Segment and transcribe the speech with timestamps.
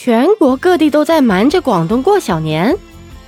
[0.00, 2.72] 全国各地都在瞒着广东过小年，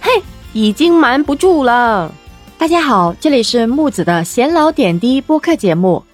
[0.00, 0.22] 嘿，
[0.52, 2.12] 已经瞒不住了。
[2.56, 6.04] 大家好，这里是木子的闲聊点滴播客节目。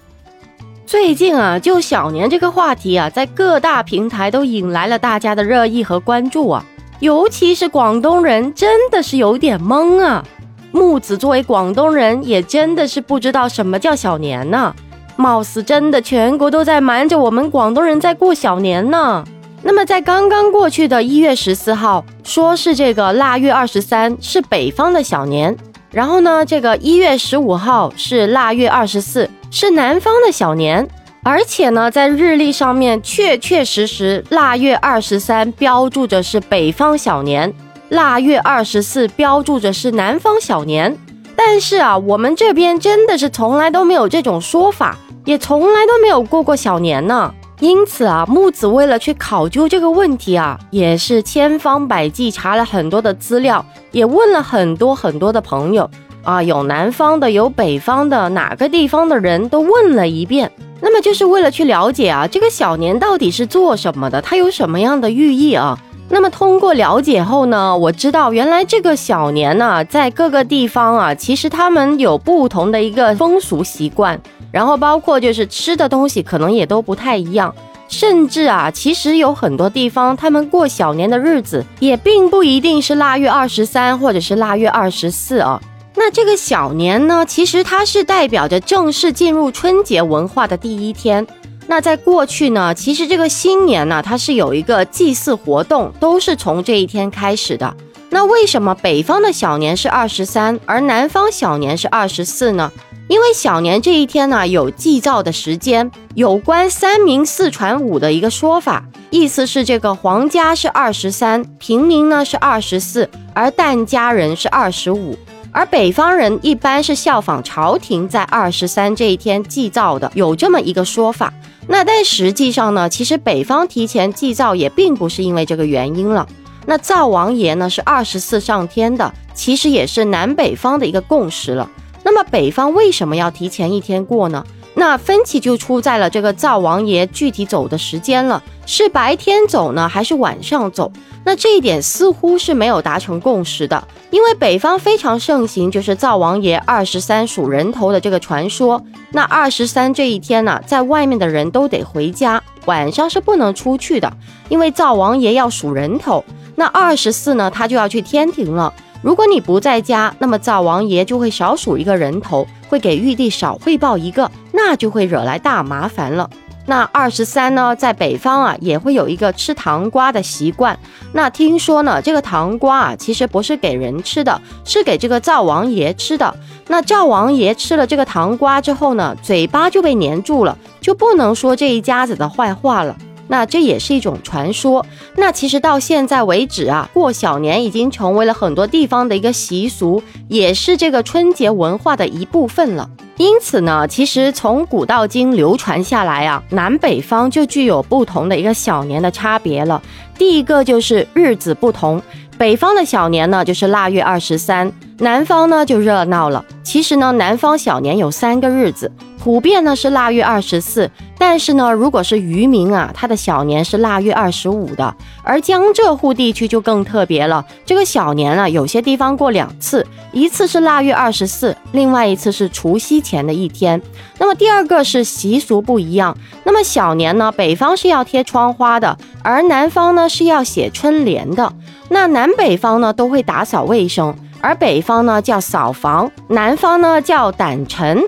[0.87, 6.65] 最近啊，就小年这个话题啊，在各大平台都引来了大家的热议和关注啊。
[7.01, 10.25] 尤其是广东人，真的是有点懵啊。
[10.71, 14.73] 木子作为广东人，也真的是不知道什么叫小年呢。
[15.17, 19.23] 貌似真的全国都在瞒着我们广东人在过小年呢。
[19.63, 25.55] 那么，在刚刚过去的一月十四号，说是这个腊月二十三是北方的小年，
[25.91, 30.87] 然后呢，这个一月十五号是腊月二十四是南方的小年，
[31.23, 37.51] 而且呢，在日历上面确确实实腊月二十三标注着是北方小年，
[37.89, 40.95] 腊月二十四标注着是南方小年。
[41.35, 47.33] 但是啊，我们这边真的是从来都没有这种说法，也从来都没有过过小年呢。
[47.59, 55.89] 因此啊，木子为了去考究这个问题啊，也是千方百计查了很多的资料，也问了很多很多的朋友
[56.23, 60.51] 啊，有南方的，有北方的，哪个地方的人都问了一遍。
[60.79, 65.79] 那么就是为了去了解啊，这个小年到底是做什么的，它有什么样的寓意啊？
[66.09, 74.21] 那么通过了解后呢，我知道原来这个小年呢，在各个地方啊，其实他们有不同的一个风俗习惯。
[74.57, 77.53] 然后包括就是吃的东西可能也都不太一样，
[77.87, 85.61] 甚至啊，其实有很多地方他们过小年的日子也并不一定是腊月二十三或者是腊月二十四啊。
[85.93, 91.27] 那这个小年呢，其实它是代表着正式进入春节文化的第一天。
[91.67, 97.71] 那在过去呢，其实这个新年呢，它是有一个祭祀活动，都是从这一天开始的。
[98.09, 102.71] 那为什么北方的小年是二十三，而南方小年是二十四呢？
[103.07, 115.17] 因为小年这一天呢，有祭灶的时间，有关三明四传五的一个说法，意思是这个皇家是二十三，平民呢是二十四，而疍家人是二十五，
[115.53, 121.33] 而北方人一般是效仿朝廷在二十三这一天祭灶的，有这么一个说法。
[121.69, 126.27] 那但实际上呢，其实北方提前祭灶也并不是因为这个原因了。
[126.65, 131.69] 那灶王爷呢是二十四上天的，其实也是南北方的一个共识了。
[132.07, 134.41] 那么北方为什么要提前一天过呢？
[134.75, 140.89] 那分歧就出在了这个灶王爷具体走的时间了，是白天走呢，还是晚上走？
[141.25, 148.81] 那这一点似乎是没有达成共识的，因为北方非常盛行就是灶王爷二十三数人头的这个传说。
[149.11, 154.09] 那二十三这一天呢，在外面的人都得回家，晚上是不能出去的，
[154.47, 156.23] 因为灶王爷要数人头。
[156.55, 158.73] 那二十四呢，他就要去天庭了。
[159.01, 166.29] 如果你不在家，那么灶王爷就会少数一个人头，会给玉帝少汇报一个，那就会惹来大麻烦了。
[166.65, 170.77] 那二十三呢，在北方啊，也会有一个吃糖瓜的习惯。
[171.13, 176.35] 那听说呢，这个糖瓜啊，其实不是给人吃的，是给这个灶王爷吃的。
[176.67, 182.93] 那灶王爷吃了这个糖瓜之后呢，嘴巴就被粘住了，就不能说这一家子的坏话了。
[183.27, 184.85] 那这也是一种传说。
[185.15, 192.89] 那其实到现在为止啊，过小年已经成为了很多地方的一个习俗，也是这个春节文化的一部分了。
[193.17, 199.81] 因此呢，其实从古到今流传下来啊，南北方就具有不同的一个小年的差别了。
[200.17, 202.01] 第一个就是日子不同，
[202.37, 206.43] 北方的小年呢就是腊月二十三，南方呢就热闹了。
[206.63, 208.91] 其实呢，南方小年有三个日子。
[209.19, 214.95] 普遍呢是腊月二十四，但是呢，如果是渔民啊，他的小年是腊月二十五的。
[215.21, 223.81] 而江浙沪地区就更特别了，这个小年啊，有些地方过两次，一次是腊月二十四，另外一次是除夕前的一天。
[224.17, 231.51] 那么第二个是习俗不一样，那么小年呢，北方是要贴窗花的，而南方呢是要写春联的。
[231.89, 234.15] 那南北方呢都会打扫卫生，
[234.47, 238.01] 而北方呢叫扫房，南方呢叫掸尘。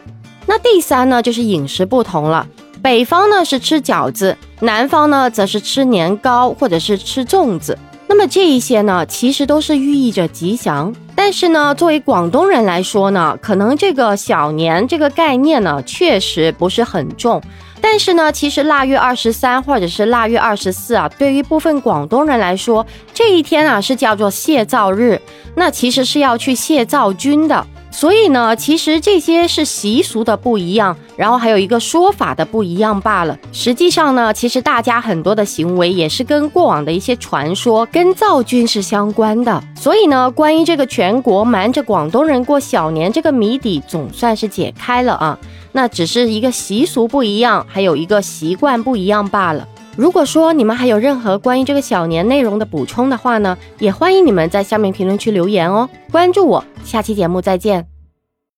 [0.46, 2.48] 那第三呢，就是饮食不同了。
[2.82, 7.78] 北方呢是吃饺子，南方呢则是吃年糕或者是吃粽子。
[8.08, 10.96] 那么这一些呢，其实都是寓意着吉祥。
[11.14, 17.42] 但是呢，作为广东人来说呢，可能这个小年这个概念呢，确实不是很重。
[17.82, 25.20] 但是呢，其实腊月二十三或者是腊月二十四啊，对于部分广东人来说，这一天啊是叫做谢灶日，
[25.56, 27.66] 那其实是要去谢灶君的。
[27.92, 33.38] 所以呢，其实这些是习俗的不一样，然后还有一个说法的不一样罢了。
[33.52, 39.62] 实际上呢，其实大家很多的行为也是跟过往的一些传说跟灶君是相关的。
[39.76, 45.38] 所以呢，关于这个全国瞒着广东人过小年这个谜底，总算是解开了啊。
[45.72, 49.68] 那只是一个习俗不一样，还有一个习惯不一样罢了。
[50.00, 55.90] 如果说你们还有任何关于这个小年内容的补充的话呢，也欢迎你们在下面评论区留言哦。
[56.10, 57.89] 关注我，下期节目再见。